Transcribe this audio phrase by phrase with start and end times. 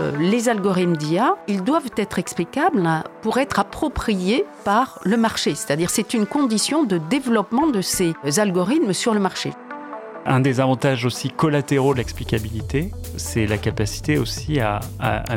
[0.00, 2.88] euh, les algorithmes d'IA, ils doivent être explicables
[3.22, 5.54] pour être appropriés par le marché.
[5.54, 9.52] C'est-à-dire c'est une condition de développement de ces algorithmes sur le marché.
[10.26, 14.80] Un des avantages aussi collatéraux de l'explicabilité, c'est la capacité aussi à,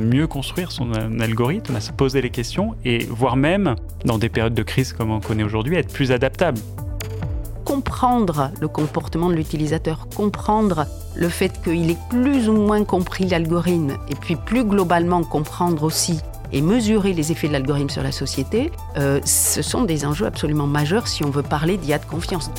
[0.02, 0.92] mieux construire son
[1.22, 5.10] algorithme, à se poser les questions et voire même, dans des périodes de crise comme
[5.10, 6.60] on connaît aujourd'hui, être plus adaptable
[7.64, 10.86] comprendre le comportement de l'utilisateur, comprendre
[11.16, 16.20] le fait qu'il ait plus ou moins compris l'algorithme, et puis plus globalement comprendre aussi
[16.52, 20.68] et mesurer les effets de l'algorithme sur la société, euh, ce sont des enjeux absolument
[20.68, 22.52] majeurs si on veut parler d'IA de confiance.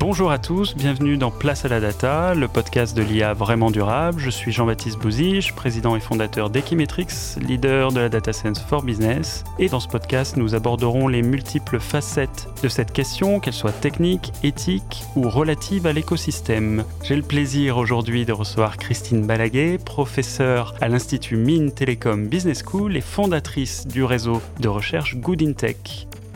[0.00, 4.20] Bonjour à tous, bienvenue dans Place à la Data, le podcast de l'IA vraiment durable.
[4.20, 7.08] Je suis Jean-Baptiste Bouzige, président et fondateur d'Equimetrix,
[7.40, 9.42] leader de la data science for business.
[9.58, 14.32] Et dans ce podcast, nous aborderons les multiples facettes de cette question, qu'elles soient techniques,
[14.44, 16.84] éthiques ou relatives à l'écosystème.
[17.02, 22.96] J'ai le plaisir aujourd'hui de recevoir Christine Balaguet, professeure à l'Institut Mines Télécom Business School
[22.96, 25.42] et fondatrice du réseau de recherche Good.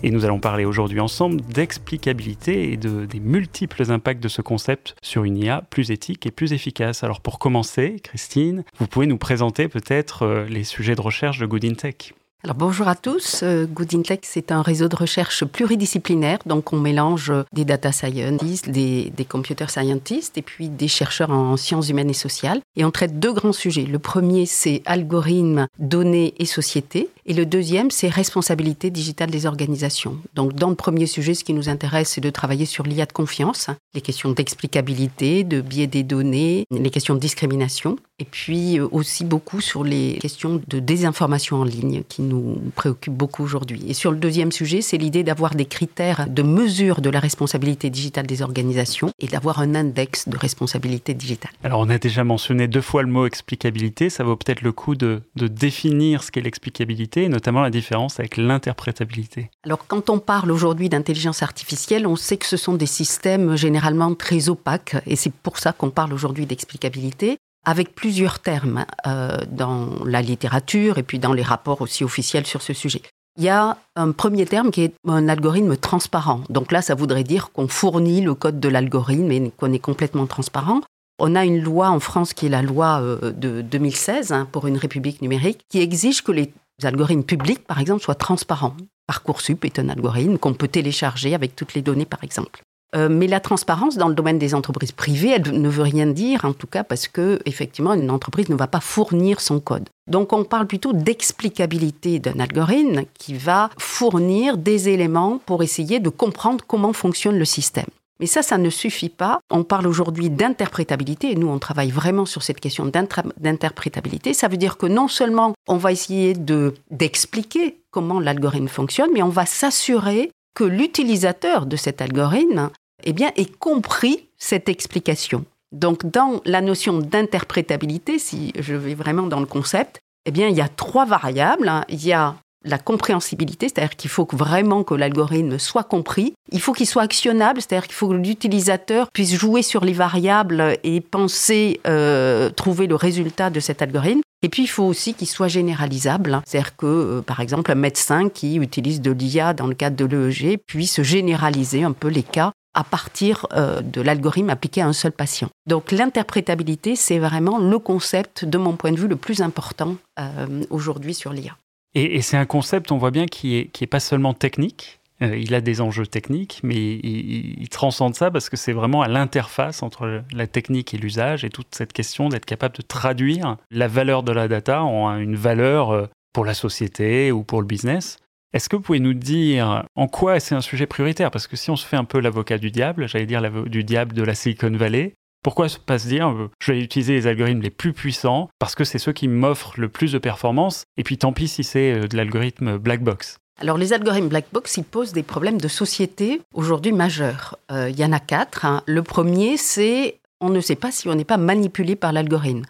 [0.05, 4.97] Et nous allons parler aujourd'hui ensemble d'explicabilité et de, des multiples impacts de ce concept
[5.01, 7.05] sur une IA plus éthique et plus efficace.
[7.05, 11.47] Alors pour commencer, Christine, vous pouvez nous présenter peut-être euh, les sujets de recherche de
[11.47, 12.15] Good Tech.
[12.45, 13.45] Alors bonjour à tous.
[13.45, 16.41] Euh, Good Intellect, c'est un réseau de recherche pluridisciplinaire.
[16.45, 21.57] Donc on mélange des data scientists, des, des computer scientists et puis des chercheurs en
[21.57, 22.61] sciences humaines et sociales.
[22.75, 23.85] Et on traite deux grands sujets.
[23.85, 27.11] Le premier, c'est algorithmes, données et société.
[27.27, 30.19] Et le deuxième, c'est responsabilité digitale des organisations.
[30.35, 33.13] Donc dans le premier sujet, ce qui nous intéresse, c'est de travailler sur l'IA de
[33.13, 37.99] confiance, les questions d'explicabilité, de biais des données, les questions de discrimination.
[38.23, 43.13] Et puis euh, aussi beaucoup sur les questions de désinformation en ligne qui nous préoccupe
[43.13, 43.83] beaucoup aujourd'hui.
[43.89, 47.91] Et sur le deuxième sujet, c'est l'idée d'avoir des critères de mesure de la responsabilité
[47.91, 51.51] digitale des organisations et d'avoir un index de responsabilité digitale.
[51.65, 54.95] Alors on a déjà mentionné deux fois le mot explicabilité, ça vaut peut-être le coup
[54.95, 59.51] de, de définir ce qu'est l'explicabilité, et notamment la différence avec l'interprétabilité.
[59.65, 64.15] Alors quand on parle aujourd'hui d'intelligence artificielle, on sait que ce sont des systèmes généralement
[64.15, 70.05] très opaques, et c'est pour ça qu'on parle aujourd'hui d'explicabilité avec plusieurs termes euh, dans
[70.05, 73.03] la littérature et puis dans les rapports aussi officiels sur ce sujet.
[73.39, 76.43] Il y a un premier terme qui est un algorithme transparent.
[76.51, 80.27] Donc là, ça voudrait dire qu'on fournit le code de l'algorithme et qu'on est complètement
[80.27, 80.83] transparent.
[81.19, 84.67] On a une loi en France qui est la loi euh, de 2016 hein, pour
[84.67, 86.53] une république numérique qui exige que les
[86.83, 88.75] algorithmes publics, par exemple, soient transparents.
[89.07, 92.63] Parcoursup est un algorithme qu'on peut télécharger avec toutes les données, par exemple.
[92.95, 96.45] Euh, mais la transparence dans le domaine des entreprises privées, elle ne veut rien dire,
[96.45, 99.89] en tout cas parce que effectivement, une entreprise ne va pas fournir son code.
[100.11, 106.09] Donc, on parle plutôt d'explicabilité d'un algorithme qui va fournir des éléments pour essayer de
[106.09, 107.87] comprendre comment fonctionne le système.
[108.21, 109.41] Mais ça, ça ne suffit pas.
[109.51, 114.33] On parle aujourd'hui d'interprétabilité nous, on travaille vraiment sur cette question d'interprétabilité.
[114.33, 119.23] Ça veut dire que non seulement on va essayer de d'expliquer comment l'algorithme fonctionne, mais
[119.23, 122.71] on va s'assurer que l'utilisateur de cet algorithme
[123.05, 125.45] eh bien, ait compris cette explication.
[125.73, 130.57] Donc, dans la notion d'interprétabilité, si je vais vraiment dans le concept, eh bien, il
[130.57, 131.71] y a trois variables.
[131.89, 136.35] Il y a la compréhensibilité, c'est-à-dire qu'il faut vraiment que l'algorithme soit compris.
[136.53, 140.77] Il faut qu'il soit actionnable, c'est-à-dire qu'il faut que l'utilisateur puisse jouer sur les variables
[140.85, 144.21] et penser euh, trouver le résultat de cet algorithme.
[144.45, 146.43] Et puis, il faut aussi qu'il soit généralisable.
[146.47, 150.05] C'est-à-dire que, euh, par exemple, un médecin qui utilise de l'IA dans le cadre de
[150.05, 154.93] l'EEG puisse généraliser un peu les cas à partir euh, de l'algorithme appliqué à un
[154.93, 155.49] seul patient.
[155.67, 160.65] Donc l'interprétabilité, c'est vraiment le concept, de mon point de vue, le plus important euh,
[160.71, 161.57] aujourd'hui sur l'IA.
[161.95, 165.61] Et, c'est un concept, on voit bien, qui est, pas seulement technique, euh, il a
[165.61, 170.47] des enjeux techniques, mais il, transcende ça parce que c'est vraiment à l'interface entre la
[170.47, 174.49] technique et l'usage et toute cette question d'être capable de traduire la valeur de la
[174.49, 178.19] data en une valeur pour la société ou pour le business.
[178.53, 181.31] Est-ce que vous pouvez nous dire en quoi c'est un sujet prioritaire?
[181.31, 184.15] Parce que si on se fait un peu l'avocat du diable, j'allais dire du diable
[184.15, 187.71] de la Silicon Valley, pourquoi pas se dire euh, je vais utiliser les algorithmes les
[187.71, 190.85] plus puissants parce que c'est ceux qui m'offrent le plus de performance?
[190.97, 194.77] Et puis tant pis si c'est de l'algorithme black box alors les algorithmes black box,
[194.79, 197.59] ils posent des problèmes de société aujourd'hui majeurs.
[197.71, 198.65] Euh, il y en a quatre.
[198.65, 198.83] Hein.
[198.87, 202.65] Le premier, c'est on ne sait pas si on n'est pas manipulé par l'algorithme.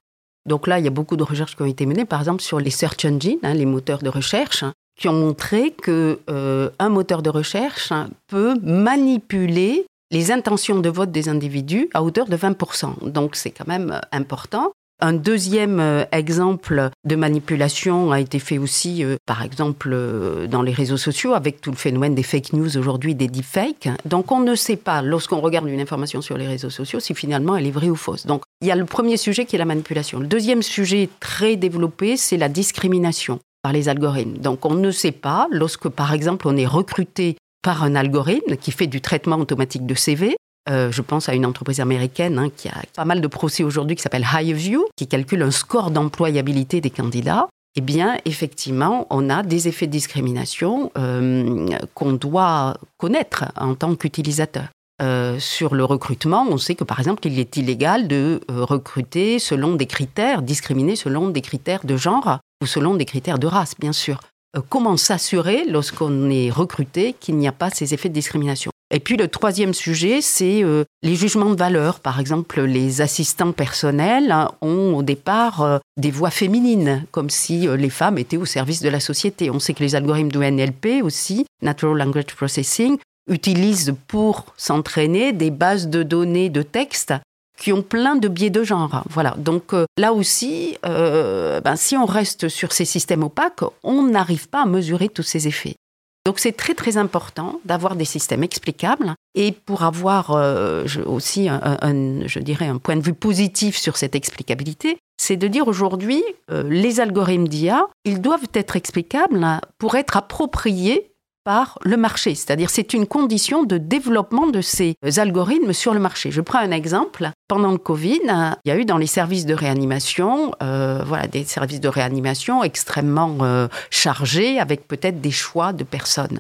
[0.47, 2.61] Donc là, il y a beaucoup de recherches qui ont été menées, par exemple sur
[2.61, 6.89] les search engines, hein, les moteurs de recherche, hein, qui ont montré que euh, un
[6.89, 7.93] moteur de recherche
[8.29, 13.11] peut manipuler les intentions de vote des individus à hauteur de 20%.
[13.11, 14.71] Donc c'est quand même important.
[15.01, 20.63] Un deuxième euh, exemple de manipulation a été fait aussi, euh, par exemple, euh, dans
[20.63, 23.89] les réseaux sociaux, avec tout le phénomène des fake news aujourd'hui, des deepfakes.
[24.05, 27.57] Donc on ne sait pas, lorsqu'on regarde une information sur les réseaux sociaux, si finalement
[27.57, 28.25] elle est vraie ou fausse.
[28.25, 30.21] Donc il y a le premier sujet qui est la manipulation.
[30.21, 34.39] Le deuxième sujet très développé, c'est la discrimination par les algorithmes.
[34.39, 38.73] Donc on ne sait pas, lorsque par exemple on est recruté par un algorithme qui
[38.73, 40.37] fait du traitement automatique de CV,
[40.69, 43.97] euh, je pense à une entreprise américaine hein, qui a pas mal de procès aujourd'hui
[43.97, 47.49] qui s'appelle HighView, qui calcule un score d'employabilité des candidats.
[47.75, 53.95] Eh bien, effectivement, on a des effets de discrimination euh, qu'on doit connaître en tant
[53.95, 54.65] qu'utilisateur.
[55.01, 59.75] Euh, sur le recrutement, on sait que par exemple, il est illégal de recruter selon
[59.75, 63.93] des critères, discriminer selon des critères de genre ou selon des critères de race, bien
[63.93, 64.21] sûr.
[64.69, 68.71] comment s'assurer, lorsqu'on est recruté, qu'il n'y a pas ces effets de discrimination?
[68.95, 71.99] Et puis le troisième sujet, c'est euh, les jugements de valeur.
[71.99, 77.67] Par exemple, les assistants personnels hein, ont au départ euh, des voix féminines, comme si
[77.67, 79.49] euh, les femmes étaient au service de la société.
[79.49, 82.99] On sait que les algorithmes de NLP aussi, Natural Language Processing,
[83.29, 87.15] utilisent pour s'entraîner des bases de données de texte
[87.59, 89.05] qui ont plein de biais de genre.
[89.09, 89.35] Voilà.
[89.39, 94.67] Donc là aussi, ben, si on reste sur ces systèmes opaques, on n'arrive pas à
[94.67, 95.77] mesurer tous ces effets.
[96.25, 101.79] Donc c'est très très important d'avoir des systèmes explicables et pour avoir euh, aussi un,
[102.27, 106.63] je dirais un point de vue positif sur cette explicabilité, c'est de dire aujourd'hui euh,
[106.69, 109.45] les algorithmes d'IA, ils doivent être explicables
[109.79, 111.12] pour être appropriés
[111.45, 112.35] par le marché.
[112.35, 116.31] C'est-à-dire c'est une condition de développement de ces algorithmes sur le marché.
[116.31, 117.31] Je prends un exemple.
[117.49, 118.21] Pendant le Covid,
[118.65, 122.65] il y a eu dans les services de réanimation, euh, voilà, des services de réanimation
[122.65, 126.39] extrêmement euh, chargés avec peut-être des choix de personnes.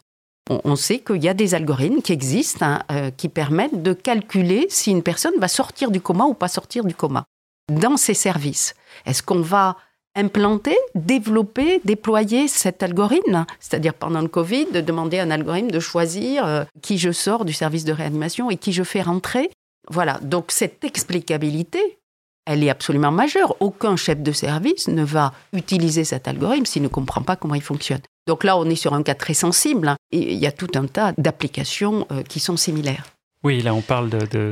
[0.50, 4.66] On, sait qu'il y a des algorithmes qui existent hein, euh, qui permettent de calculer
[4.70, 7.24] si une personne va sortir du coma ou pas sortir du coma.
[7.70, 8.74] Dans ces services,
[9.06, 9.76] est-ce qu'on va
[10.14, 15.80] implanter, développer, déployer cet algorithme, c'est-à-dire pendant le Covid, de demander à un algorithme de
[15.80, 19.50] choisir euh, qui je sors du service de réanimation et qui je fais rentrer.
[19.90, 21.98] Voilà, donc cette explicabilité,
[22.46, 23.56] elle est absolument majeure.
[23.60, 27.62] Aucun chef de service ne va utiliser cet algorithme s'il ne comprend pas comment il
[27.62, 28.00] fonctionne.
[28.26, 30.86] Donc là, on est sur un cas très sensible hein, il y a tout un
[30.86, 33.11] tas d'applications euh, qui sont similaires.
[33.44, 34.08] Oui, là on parle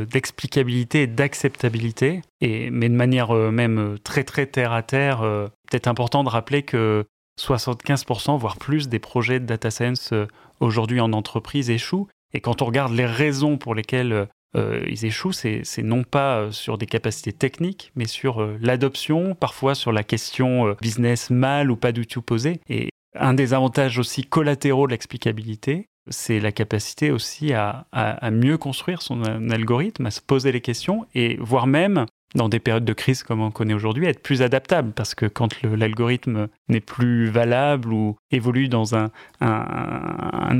[0.06, 5.22] d'explicabilité de, et d'acceptabilité, mais de manière euh, même euh, très très terre à terre.
[5.22, 7.04] Euh, peut-être important de rappeler que
[7.40, 10.12] 75% voire plus des projets de data science
[10.58, 12.08] aujourd'hui en entreprise échouent.
[12.34, 16.84] Et quand on regarde les raisons pour lesquelles ils échouent, c'est non pas sur des
[16.84, 22.20] capacités techniques, mais sur l'adoption, parfois sur la question business mal ou pas du tout
[22.20, 22.60] posée.
[22.69, 27.87] Et un des avantages aussi collatéraux de l'explicabilité, c'est la capacité aussi à,
[28.31, 32.85] mieux construire son algorithme, à se poser les questions et voire même dans des périodes
[32.85, 37.29] de crise comme on connaît aujourd'hui, être plus adaptable parce que quand l'algorithme n'est plus
[37.29, 39.11] valable ou évolue dans un,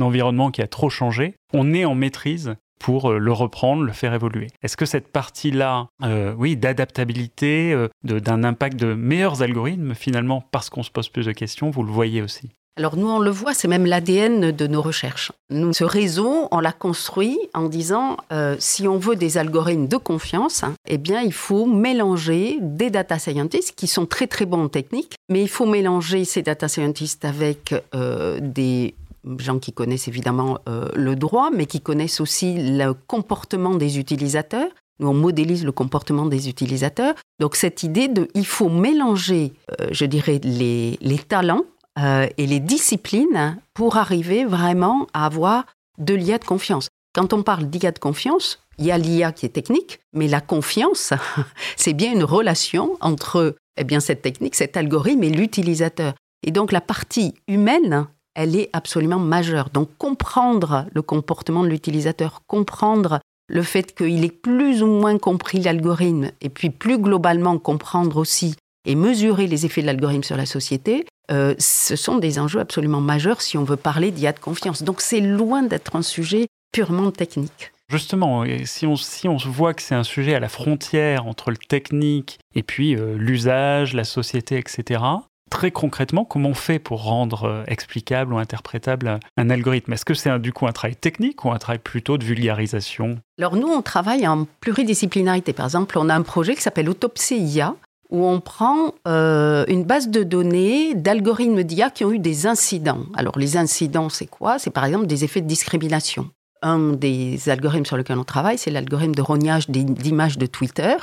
[0.01, 4.13] environnement qui a trop changé, on est en maîtrise pour euh, le reprendre, le faire
[4.15, 4.47] évoluer.
[4.63, 10.71] Est-ce que cette partie-là, euh, oui, d'adaptabilité, euh, d'un impact de meilleurs algorithmes, finalement, parce
[10.71, 12.49] qu'on se pose plus de questions, vous le voyez aussi?
[12.77, 15.33] Alors nous, on le voit, c'est même l'ADN de nos recherches.
[15.49, 19.97] Nous, ce réseau, on l'a construit en disant, euh, si on veut des algorithmes de
[19.97, 24.69] confiance, eh bien, il faut mélanger des data scientists qui sont très très bons en
[24.69, 28.95] technique, mais il faut mélanger ces data scientists avec euh, des
[29.37, 34.69] gens qui connaissent évidemment euh, le droit, mais qui connaissent aussi le comportement des utilisateurs.
[35.01, 37.15] Nous, on modélise le comportement des utilisateurs.
[37.39, 39.51] Donc cette idée de, il faut mélanger,
[39.89, 41.65] je dirais, les, les talents
[41.99, 45.65] euh, et les disciplines pour arriver vraiment à avoir
[45.97, 46.87] de l'IA de confiance.
[47.13, 50.39] Quand on parle d'IA de confiance, il y a l'IA qui est technique, mais la
[50.39, 51.13] confiance,
[51.75, 56.13] c'est bien une relation entre eh bien, cette technique, cet algorithme et l'utilisateur.
[56.43, 59.69] Et donc la partie humaine, elle est absolument majeure.
[59.69, 65.59] Donc comprendre le comportement de l'utilisateur, comprendre le fait qu'il ait plus ou moins compris
[65.59, 68.55] l'algorithme, et puis plus globalement comprendre aussi
[68.85, 73.01] et mesurer les effets de l'algorithme sur la société, euh, ce sont des enjeux absolument
[73.01, 74.83] majeurs si on veut parler d'IA de confiance.
[74.83, 77.71] Donc c'est loin d'être un sujet purement technique.
[77.89, 81.57] Justement, si on, si on voit que c'est un sujet à la frontière entre le
[81.57, 85.01] technique et puis euh, l'usage, la société, etc.,
[85.49, 89.93] très concrètement, comment on fait pour rendre euh, explicable ou interprétable un algorithme?
[89.93, 93.19] Est-ce que c'est du coup un travail technique ou un travail plutôt de vulgarisation?
[93.37, 95.51] Alors nous, on travaille en pluridisciplinarité.
[95.51, 97.75] Par exemple, on a un projet qui s'appelle Autopsie IA,
[98.11, 103.05] où on prend euh, une base de données d'algorithmes d'IA qui ont eu des incidents.
[103.15, 104.59] Alors les incidents, c'est quoi?
[104.59, 106.29] C'est par exemple des effets de discrimination.
[106.61, 110.95] Un des algorithmes sur lesquels on travaille, c'est l'algorithme de rognage d'images de Twitter.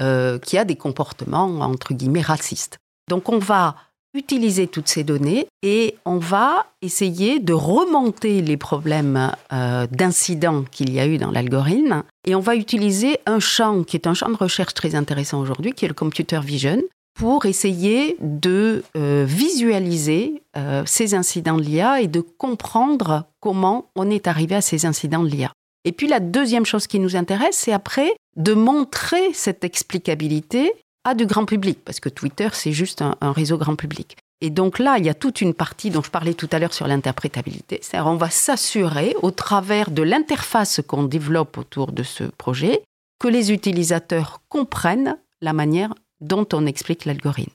[0.00, 2.78] euh, qui a des comportements entre guillemets racistes.
[3.08, 3.76] Donc on va
[4.16, 10.92] utiliser toutes ces données et on va essayer de remonter les problèmes euh, d'incidents qu'il
[10.92, 14.28] y a eu dans l'algorithme et on va utiliser un champ qui est un champ
[14.28, 16.82] de recherche très intéressant aujourd'hui, qui est le computer vision,
[17.16, 24.10] pour essayer de euh, visualiser euh, ces incidents de l'IA et de comprendre comment on
[24.10, 25.52] est arrivé à ces incidents de l'IA.
[25.84, 30.72] Et puis la deuxième chose qui nous intéresse, c'est après de montrer cette explicabilité
[31.06, 34.16] à du grand public, parce que Twitter, c'est juste un, réseau grand public.
[34.40, 36.74] Et donc là, il y a toute une partie dont je parlais tout à l'heure
[36.74, 37.78] sur l'interprétabilité.
[37.80, 42.82] C'est-à-dire, on va s'assurer, au travers de l'interface qu'on développe autour de ce projet,
[43.18, 47.52] que les utilisateurs comprennent la manière dont on explique l'algorithme.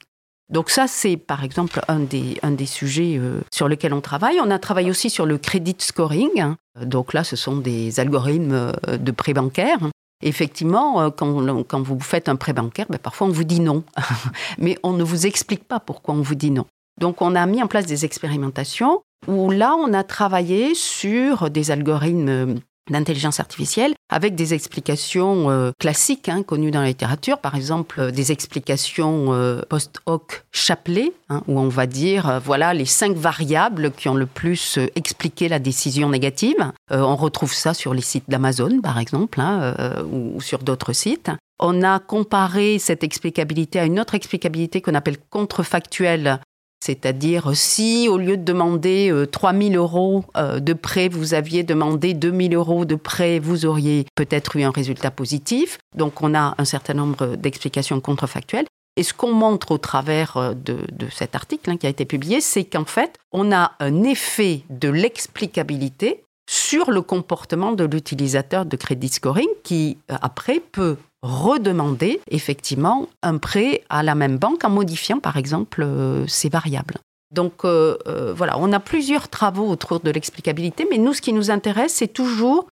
[0.49, 4.39] Donc ça, c'est par exemple un des, un des sujets euh, sur lesquels on travaille.
[4.41, 6.55] On a travaillé aussi sur le credit scoring.
[6.81, 9.79] Donc là, ce sont des algorithmes euh, de prêt bancaire
[10.21, 13.83] Effectivement, euh, quand, vous faites un prêt bancaire, ben, parfois on vous dit non,
[14.57, 16.65] mais on ne vous explique pas pourquoi on vous dit non.
[16.99, 21.71] Donc on a mis en place des expérimentations où là, on a travaillé sur des
[21.71, 22.59] algorithmes
[22.89, 28.11] d'intelligence artificielle avec des explications euh, classiques hein, connues dans la littérature, par exemple euh,
[28.11, 34.09] des explications euh, post-hoc chapelet, hein, où on va dire voilà les cinq variables qui
[34.09, 36.71] ont le plus expliqué la décision négative.
[36.89, 39.73] on retrouve ça sur les sites d'Amazon, par exemple, hein,
[40.11, 41.31] ou sur d'autres sites.
[41.59, 46.39] On a comparé cette explicabilité à une autre explicabilité qu'on appelle contrefactuelle,
[46.83, 51.61] c'est-à-dire, si au lieu de demander 3 euh, 000 euros euh, de prêt, vous aviez
[51.61, 55.77] demandé 2 000 euros de prêt, vous auriez peut-être eu un résultat positif.
[55.95, 58.65] Donc, on a un certain nombre d'explications contrefactuelles.
[58.97, 60.79] Et ce qu'on montre au travers euh, de,
[61.11, 64.89] cet article hein, qui a été publié, c'est qu'en fait, on a un effet de
[64.89, 73.37] l'explicabilité sur le comportement de l'utilisateur de crédit scoring qui, après, peut redemander effectivement un
[73.37, 76.95] prêt à la même banque en modifiant par exemple euh, ses variables.
[77.31, 81.33] Donc euh, euh, voilà, on a plusieurs travaux autour de l'explicabilité, mais nous, ce qui
[81.33, 82.67] nous intéresse, c'est toujours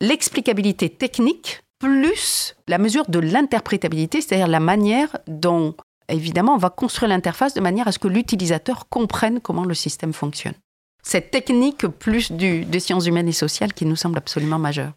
[0.00, 5.74] l'explicabilité technique plus la mesure de l'interprétabilité, c'est-à-dire la manière dont,
[6.08, 10.12] évidemment, on va construire l'interface de manière à ce que l'utilisateur comprenne comment le système
[10.12, 10.54] fonctionne.
[11.04, 14.92] Cette technique plus du, des sciences humaines et sociales qui nous semble absolument majeure.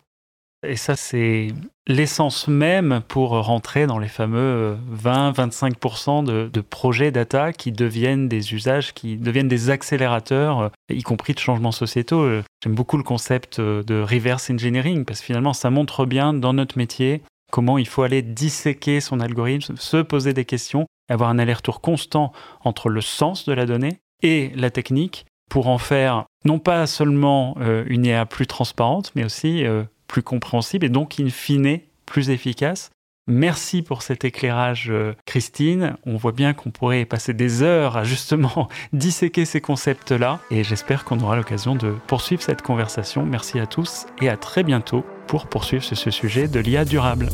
[0.64, 1.50] Et ça, c'est
[1.88, 8.54] l'essence même pour rentrer dans les fameux 20-25% de, de, projets data qui deviennent des
[8.54, 12.22] usages, qui deviennent des accélérateurs, euh, y compris de changements sociétaux.
[12.22, 16.34] Euh, j'aime beaucoup le concept euh, de reverse engineering parce que finalement, ça montre bien
[16.34, 21.30] dans notre métier comment il faut aller disséquer son algorithme, se poser des questions, avoir
[21.30, 22.32] un aller-retour constant
[22.64, 27.58] entre le sens de la donnée et la technique pour en faire non pas seulement
[27.88, 29.66] une IA plus transparente, mais aussi
[30.12, 32.92] plus compréhensible et donc in fine plus efficace.
[33.28, 35.96] Merci pour cet éclairage, euh, Christine.
[36.06, 41.06] On voit bien qu'on pourrait passer des heures à justement disséquer ces concepts-là et j'espère
[41.06, 43.26] qu'on aura l'occasion de poursuivre cette conversation.
[43.26, 47.30] Merci à tous et à très bientôt pour poursuivre ce sujet de l'IA durable.